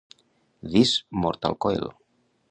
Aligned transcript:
This 0.63 1.03
Mortal 1.13 1.55
Coil 1.61 1.93